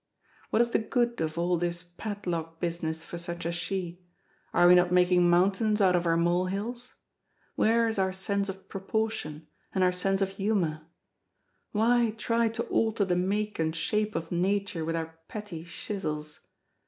What 0.49 0.63
is 0.63 0.71
the 0.71 0.79
good 0.79 1.21
of 1.21 1.37
all 1.37 1.57
this 1.59 1.83
padlock 1.83 2.59
business 2.59 3.03
for 3.03 3.19
such 3.19 3.45
as 3.45 3.53
she; 3.53 4.01
are 4.51 4.67
we 4.67 4.73
not 4.73 4.91
making 4.91 5.29
mountains 5.29 5.79
out 5.79 5.95
of 5.95 6.05
her 6.05 6.17
mole 6.17 6.47
hills? 6.47 6.95
Where 7.53 7.87
is 7.87 7.99
our 7.99 8.11
sense 8.11 8.49
of 8.49 8.67
proportion, 8.67 9.45
and 9.75 9.83
our 9.83 9.91
sense 9.91 10.19
of 10.23 10.29
humour? 10.29 10.87
Why 11.71 12.15
try 12.17 12.47
to 12.47 12.63
alter 12.63 13.05
the 13.05 13.15
make 13.15 13.59
and 13.59 13.75
shape 13.75 14.15
of 14.15 14.31
Nature 14.31 14.83
with 14.83 14.95
our 14.95 15.19
petty 15.27 15.63
chisels? 15.63 16.47